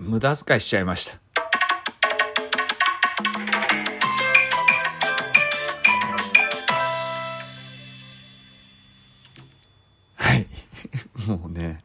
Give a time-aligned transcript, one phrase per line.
[0.00, 1.18] 無駄遣いしちゃいました。
[10.16, 10.46] はい。
[11.26, 11.82] もうね。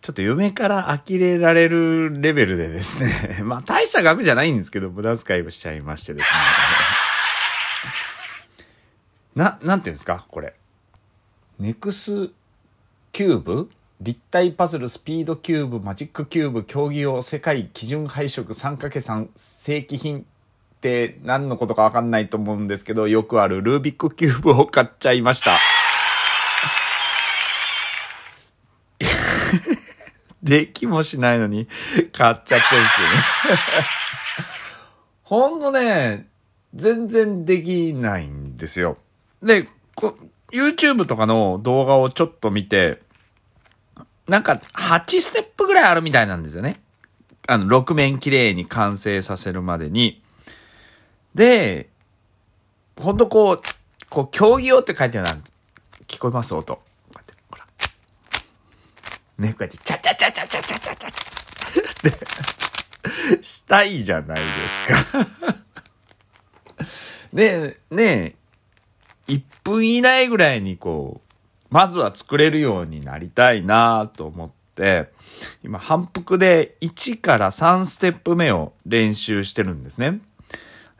[0.00, 3.40] ちょっと嫁から呆れられるレベルでですね。
[3.44, 6.38] まあ大した額じゃないんですけど、無駄遣いをしちゃいましてですね。
[9.44, 10.54] な、なんていうんですかこれ。
[11.58, 12.30] ネクス
[13.12, 13.70] キューブ？
[14.00, 20.22] 立体パズル、スピードキューブ、マジックキューブ、競技用、世界基準配色 3×3 正規品っ
[20.80, 25.58] て何のことかわかんないと思うんですけど、よくあるルービックキューブを買っちゃいました。
[30.44, 31.66] できもしないのに
[32.12, 33.14] 買っちゃってるんですよね
[35.24, 36.28] ほんとね、
[36.72, 38.96] 全然できないんですよ。
[39.42, 39.66] で、
[40.52, 43.00] YouTube とかの動画をちょっと見て、
[44.28, 46.76] なんか、8ステップぐらいあるみたいなんですよね。
[47.46, 50.22] あの、6面綺麗に完成させるまでに。
[51.34, 51.88] で、
[53.00, 53.60] ほんとこう、
[54.10, 55.28] こう、競技用って書いてある
[56.06, 56.54] 聞こえます？
[56.54, 56.76] 音。
[56.76, 56.82] こ
[57.14, 57.64] うやって、ほら。
[59.38, 61.12] ね、こうやって、チャチャチャチャチャチャチャチャっ
[63.38, 65.56] て、したいじゃないですか
[67.32, 68.34] ね、ねえ、
[69.28, 71.27] 1分以内ぐらいにこう、
[71.70, 75.10] まずは作れるようになりたいなと思って、
[75.62, 80.20] 今反復で1から3ステップ目を練習してるんですね。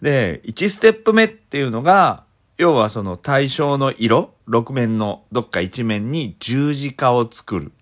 [0.03, 2.25] で、1ステップ目っていうのが、
[2.57, 7.73] 要はその対象の色、6面のどっか1面に十字架を作る。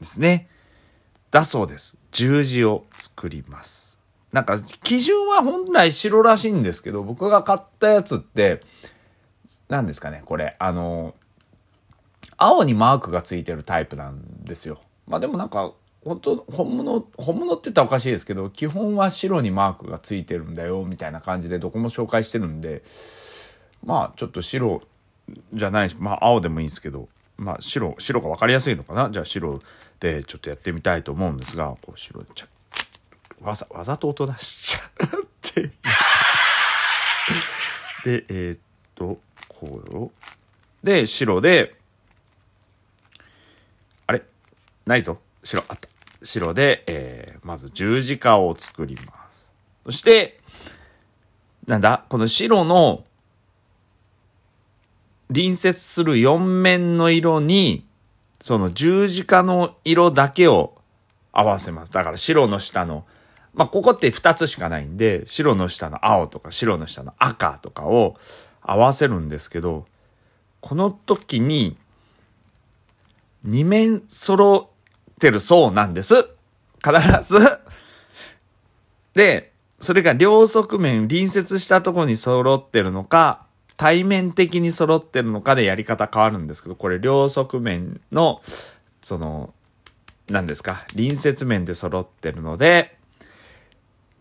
[0.00, 0.48] ですね。
[1.30, 1.96] だそうです。
[2.10, 4.00] 十字を作ります。
[4.32, 8.62] なんか、基準は本来白らしいんですけど、僕が買ったやつって、
[9.68, 11.14] 何ですかね、これ、あの、
[12.36, 14.80] 青にマークがついてるタイプなんですよ。
[15.06, 15.72] まあでもなんか、
[16.04, 22.82] 本当本物、本物って言ったらおかしいですけど、基本は白にマークがついてるんだよ、みたいな感じでどこも紹介してるんで、
[23.84, 24.82] まあちょっと白
[25.54, 29.10] じゃないし、まあ青でもいいんですけど、まあ白、白が分かりやすいのかな？
[29.10, 29.60] じゃあ白
[30.00, 32.46] でちょっとやってみたいと思うんですが、こう白ちゃ、
[33.40, 35.70] わざ、わざと音出しちゃって
[38.04, 38.58] で、えー、っ
[38.96, 40.10] と、こうよ。
[40.82, 41.76] で、白で、
[44.86, 45.18] ないぞ。
[45.42, 45.88] 白、あった。
[46.22, 49.52] 白で、えー、まず十字架を作ります。
[49.86, 50.40] そして、
[51.66, 52.04] なんだ？
[52.08, 53.04] この白の
[55.28, 57.86] 隣接する4面の色に、
[58.40, 60.76] その十字架の色だけを
[61.32, 61.92] 合わせます。
[61.92, 63.04] だから白の下の、
[63.54, 68.16] まあ、ここって2つしかないんで、白の下の青とか白の下の赤とかを
[68.60, 69.86] 合わせるんですけど、
[70.60, 71.76] この時に、
[73.46, 74.70] 2面揃
[75.22, 76.16] ってるそうなんです。
[76.84, 77.38] 必ず。
[79.14, 83.46] で、それが両側面隣接したところに揃ってるのか、
[83.76, 88.40] 対面的に揃ってるのかでやり方変わるんですけど、これ両側面の、
[89.00, 89.54] その、
[90.28, 92.96] 何ですか、隣接面で揃ってるので、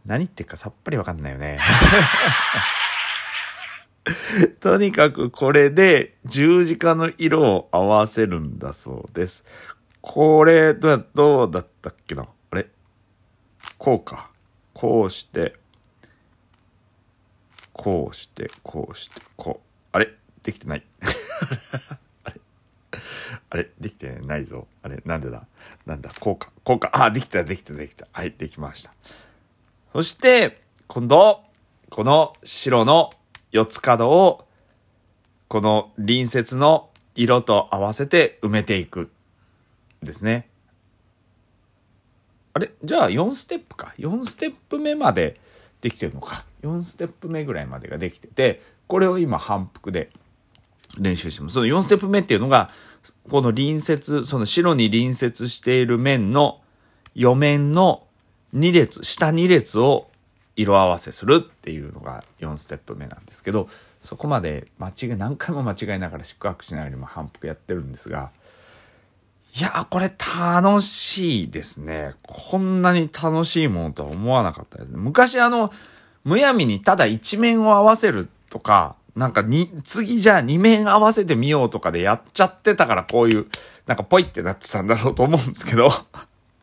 [0.05, 1.59] 何言ってるかさっぱりわかんないよね。
[4.59, 9.45] とにかくこれで十字架の色を合わせるんだそうです。
[10.01, 10.95] これ、ど
[11.47, 12.27] うだったっけな？
[12.51, 12.67] あれ？
[13.77, 14.31] こうか。
[14.73, 15.55] こうして、
[17.73, 19.67] こうして、こうして、こう。
[19.91, 20.09] あれ？
[20.41, 20.83] できてない。
[22.23, 22.41] あれ？
[23.51, 23.69] あれ？
[23.79, 24.67] できてないぞ。
[24.81, 25.01] あれ？
[25.05, 25.45] なんでだ？
[25.85, 26.09] なんだ？
[26.19, 26.51] こうか。
[26.63, 26.89] こうか。
[26.93, 28.07] あ、できた、できた、できた。
[28.11, 28.93] はい、できました。
[29.93, 31.43] そして、今度、
[31.91, 33.11] この白の
[33.51, 34.47] 四つ角を、
[35.47, 39.11] この隣接の色と合わせて埋めていく。
[40.01, 40.49] ですね。
[42.53, 42.71] あれ？
[42.83, 43.93] じゃあ4ステップか。
[43.97, 45.39] 4ステップ目まで
[45.81, 46.45] できてるのか。
[46.63, 50.11] 4ステップ目ぐらいまでができてて、これを今反復で
[50.97, 51.53] 練習してます。
[51.53, 52.71] その4ステップ目っていうのが、
[53.29, 56.61] この隣接、その白に隣接している面の
[57.15, 58.05] 4面の
[58.53, 60.09] 2列、下2列を
[60.57, 63.69] 色合わせするっていうのが4ステップ目なんですけど、
[64.01, 68.31] そこまで間違い、何回も間違いながら四苦八苦しながら今反復やってるんですが、
[69.53, 72.13] いや、これ楽しいですね。
[72.23, 74.97] こんなに楽しいものとは思わなかったですね。
[74.97, 75.73] 昔あの、
[76.23, 83.47] むやみにただ一面を合わせるとか、なんかに、次じゃあ二面合わせてみようとかでやっちゃってたからこういう、
[83.87, 85.89] なんかポイってなってたんだろうと思うんですけど、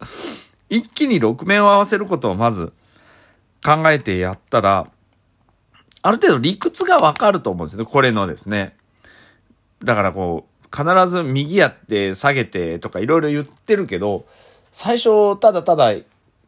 [0.71, 2.73] 一気に6面を合わせることをまず
[3.63, 4.89] 考えてやったら、
[6.01, 7.91] ある程度理屈がわかると思うんですよね。
[7.91, 8.77] これのですね。
[9.85, 14.27] だからこう、必ず右やって下げてとかいろいろ言ってるけど、
[14.73, 15.95] 最初、ただただ、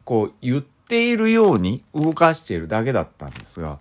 [0.05, 3.79] こう、言っているように動かしているだけだったんですが、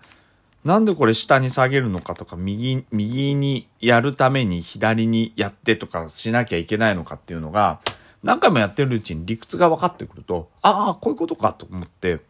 [0.65, 7.81] なんでこれ下に下げるのかとか、右、右にやるために左にやってとかしなきゃいけないのかっていうのが、
[8.23, 12.21] 何回もやってるうちに理屈が分かってくると、ああ、こういうことかと思って、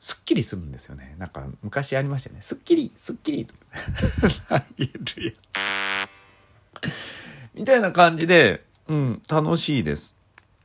[0.00, 1.16] すっきりするんですよね。
[1.18, 2.42] なんか昔ありましたよね。
[2.42, 3.46] すっきり、すっきり。
[4.48, 7.17] 投げるやつ。
[7.58, 10.16] みたいな感じで、うん、楽しいです。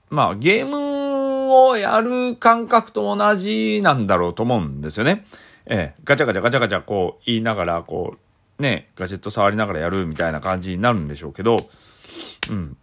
[0.09, 5.25] まあ、ゲームをやる感覚と同じなんだろうと思うんですよね。
[5.65, 8.15] ええ、ガチャガチャガチャガチャこう言いながら、こ
[8.59, 11.57] う、ね、ガジェット触りながらやるみたいな感じになるんでしょうけど、
[12.51, 12.77] うん。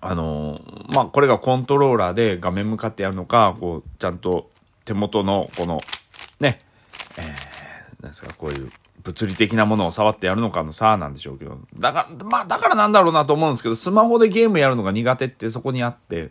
[0.00, 4.50] あのー、まあ、これがコントローラーで画面向かってやるのか、こう、ちゃんと
[4.84, 5.80] 手元のこの、
[6.38, 6.60] ね、
[7.18, 8.70] えー、なんですか、こういう
[9.02, 16.30] 物理的なものを触ってやるのかの差なんでしょうけど、だから、まあ、だからなんだろうなと思うんですけど、スマホでゲームやるのが苦手ってそこにあって、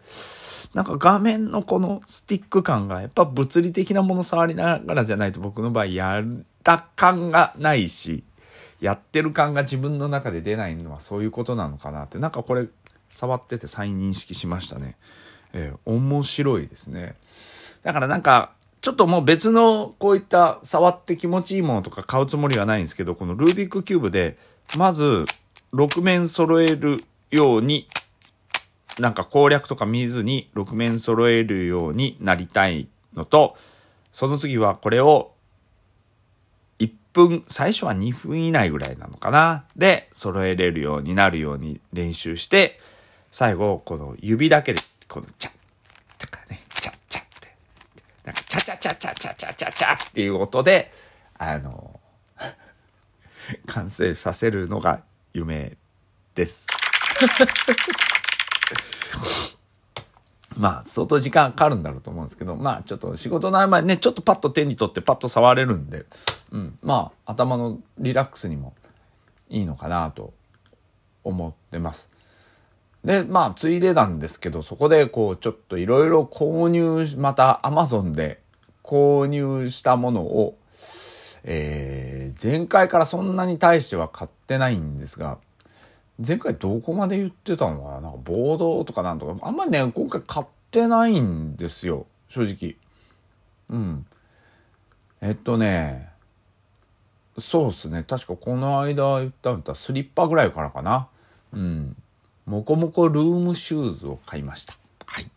[0.73, 6.23] なんか画面のこのスティック感がやっぱ物理的なもの触りながらじゃないと僕の場合やっ
[6.63, 8.23] た感がないし、
[8.79, 12.67] やってる感が自分の中で出ないのはそういうことなのかなって、なんかこれ
[13.09, 14.95] 触ってて再認識しましたね。
[15.53, 17.15] えー、面白いですね。
[17.83, 18.51] だからなんか、
[18.81, 24.37] ちょっともう別のこういった触って気持ちいいものとか買うつもりはないんですけど、このルービックキューブで、
[24.77, 25.25] まず
[25.73, 27.87] 6面揃えるように
[28.99, 33.57] なんか攻略とか見ずに6面揃えるようになりたいのと、
[34.11, 35.33] その次はこれを
[36.79, 39.65] 1分、最初は2分以内ぐらいなのかな。
[39.75, 42.79] で、揃えれるようになるように練習して、
[43.31, 45.53] 最後、この指だけで、このチャッ、
[48.79, 50.91] チャチャチャチャチャチャっていう音で、
[51.37, 51.99] あの、
[53.65, 55.01] 完成させるのが
[55.33, 55.77] 夢
[56.35, 56.67] です。
[60.57, 66.05] まあ、相当時間かかるんだろうと思うんですけど、まあ、ちょっと仕事の合間にね、ちょっとパッと手に取ってパッと触れるんで、
[66.51, 68.73] うん、まあ、頭のリラックスにも
[69.49, 70.33] いいのかなと
[71.23, 72.11] 思ってます。
[73.05, 78.41] で、まあ、ついでなんですけど、そこでこう、ちょっといろいろ購入、またアマゾンで
[78.89, 80.57] 購入したものを、
[81.43, 85.37] えー、前回からそんなに対しては買ってないんですが、
[86.17, 88.01] 前回どこまで言ってたのかな？
[88.01, 92.07] なんかボードとかなんとか、あんまりね、今回買ってないんですよ。
[92.29, 92.75] 正直。
[93.69, 94.05] うん。
[95.21, 96.09] えっとね、
[97.37, 98.03] そうっすね。
[98.03, 101.07] 確かこの間言ったのはスリッパぐらいからかな。
[101.53, 101.95] うん。
[102.47, 104.73] もこもこルームシューズを買いました。
[105.05, 105.29] はい。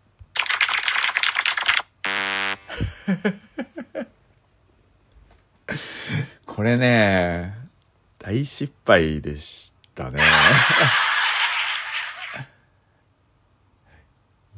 [6.47, 7.57] これね、
[8.19, 10.11] 大失敗でした。
[10.11, 10.21] ね。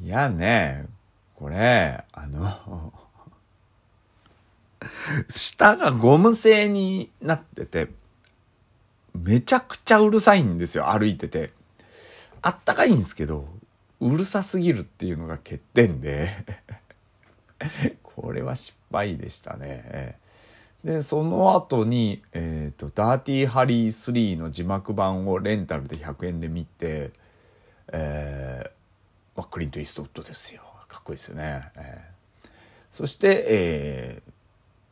[0.02, 0.86] いやね、
[1.34, 2.92] これ、あの、
[5.28, 7.88] 下がゴム製になってて、
[9.14, 11.52] めちゃくちゃうるさいんですよ、歩いてて。
[12.42, 13.48] あったかいんですけど、
[14.00, 16.28] うるさすぎるっていうのが欠点で
[18.14, 20.18] これは失敗でしたね。
[20.84, 27.10] でその後に、えーと「ダーティーハリー3」の字幕版をレンタルで100円で見て、
[27.88, 30.62] えーま、クリント・イーストウッドですよ。
[30.88, 32.48] かっこいいですよね、えー、
[32.92, 34.22] そして、え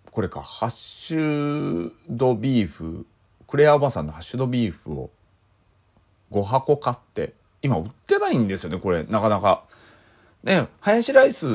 [0.06, 3.06] ー、これかハッシュドビーフ
[3.46, 5.10] クレアおばさんのハッシュドビーフを
[6.32, 9.04] 5箱買って今売ってないんですよねこれ。
[9.04, 9.64] なかなか。
[10.42, 11.46] ねハヤシライス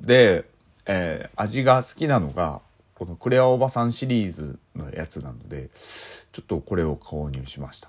[0.00, 0.46] で、
[0.92, 2.60] えー、味が好きなのが
[2.94, 7.88] このクレアおばさんシリーズのやつなので、ちょっとこれを購入しました。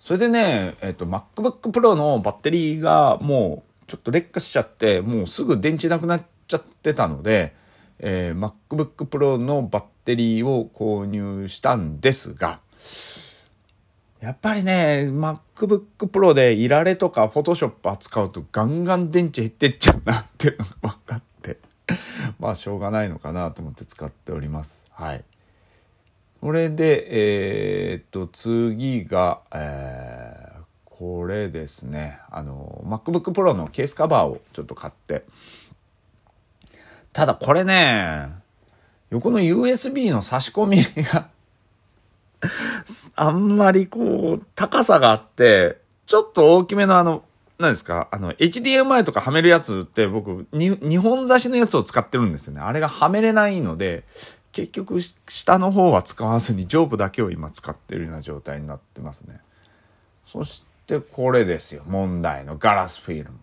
[0.00, 7.54] それでね、えっ、と、MacBook Pro のバッテリーがもうちょっと劣化しちゃって、もうすぐ電池なくなっちゃってたので、
[8.00, 12.58] えー、MacBook Pro のバッテリーを購入したんですが、
[14.20, 21.58] やっぱりね、MacBook Pro でいられとか Photoshop 扱うとガンガン電池減ってっちゃうなっていうのが分かって。
[22.44, 24.86] まあしょうがないのかなと思って使っております。
[24.90, 25.24] はい。
[26.42, 32.18] これで、えー、っと、次が、えー、これですね。
[32.30, 35.24] あの、MacBook Pro のケースカバーをちょっと買って。
[37.14, 38.28] ただこれね、
[39.08, 41.28] 横の USB の差し込みが
[43.16, 47.24] あんまりこう、高さがあって、ちょっと大きめのあの、
[47.58, 48.08] 何ですか？
[48.10, 52.60] あの、HDMI とかはめるやつって僕、に2本差しのやつを使ってるんですよね。
[52.60, 54.04] あれがはめれないので、
[54.52, 59.40] 結局、下の方は使わずに上部だけを今使ってるような状態になってますね。
[60.26, 61.82] そしてこれですよ。
[61.86, 63.38] 問題のガラスフィルム。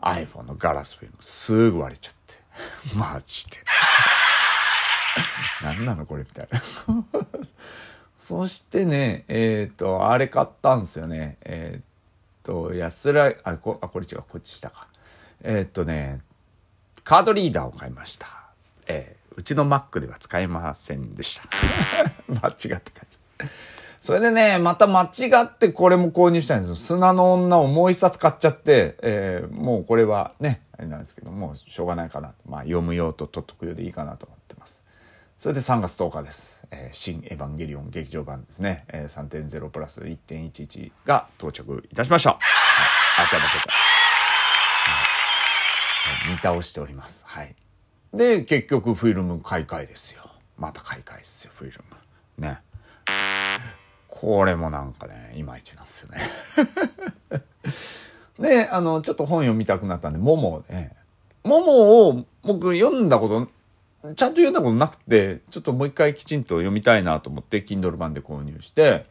[0.00, 2.40] iPhone のガラスフィルムすぐ割れちゃって。
[2.96, 3.58] マジで。
[5.62, 6.60] 何なのこれみたいな。
[8.18, 11.36] そしてね、えっ、ー、と、あれ買ったんですよね。
[11.42, 11.82] えっ、ー、
[12.42, 14.88] と、安ら、あ、こあこれ違う、こっちしたか。
[15.42, 16.20] えっ、とね、
[17.04, 18.26] カードリーダーを買いました。
[18.86, 21.48] えー、うちの Mac では使えませんでした。
[22.28, 23.18] 間違って感じ。
[24.00, 26.74] それでね、また間違ってこれも購入したんですよ。
[26.74, 32.32] 砂の女をもう一冊買っちゃって、えー、もうこれはね、あれなんですけどもう、しょうがないかな。
[32.44, 34.82] まあ読む用と取っとく用でいいかなと思ってます。
[35.38, 36.61] それで3月10日です。
[36.72, 38.84] えー、新エヴァンゲリオン劇場版ですね。
[38.88, 42.30] えー、3.0プラス1.11が到着いたしました。
[42.30, 42.38] はい、
[43.24, 43.74] あ、ちゃだけた。
[46.32, 47.24] 見倒しております。
[47.26, 47.54] はい。
[48.14, 50.22] で、結局フィルム買い替えですよ。
[50.56, 51.84] また買い替えですよ、フィル
[52.38, 52.46] ム。
[52.46, 52.58] ね。
[54.08, 56.20] これもなんかね、いまいちなんですよね。
[58.38, 60.96] で、あの、ちょっと本読みたくなったんで、モモね。
[61.44, 63.48] モモを僕読んだこと
[64.02, 69.06] ちゃんと読んだことなくて、ちょっともう一回きちんと読みたいなと思って、Kindle 版で購入して、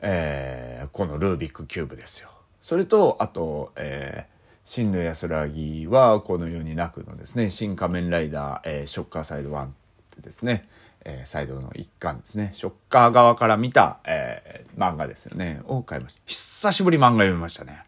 [0.00, 2.30] えー、このルービックキューブですよ。
[2.62, 4.32] それと、あと、えー、
[4.64, 9.68] 真の安らぎはこの世になくのですね、新仮面ライダー、えー、ショッカーサイド1っ
[10.16, 10.66] てですね、
[11.04, 16.20] えー、サイドの一巻ですね、ショッカー側から見た、えー、漫画ですよね、を買いました。
[16.24, 17.84] 久しぶり漫画読みましたね。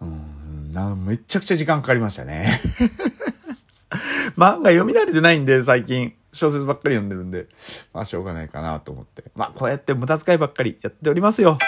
[0.00, 2.46] うん、な、めちゃくちゃ時間かかりましたね。
[4.36, 6.14] 漫画読み慣れてないんで、最近。
[6.34, 7.46] 小説ばっかり読んでるんで、
[7.92, 9.24] まあしょうがないかなと思って。
[9.34, 11.58] まあこうやって無駄遣いばっかりやっておりますよ。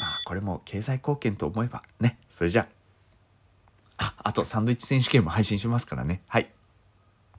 [0.00, 2.18] まあこれも経済貢献と思えばね。
[2.30, 2.66] それじゃ
[3.98, 4.04] あ。
[4.06, 6.22] あ、あとサンドイッチ選手権も配信しますからね。
[6.26, 6.50] はい。